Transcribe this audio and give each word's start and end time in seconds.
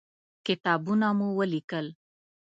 کتابونه 0.45 1.07
مې 1.17 1.27
ولیکل. 1.37 1.85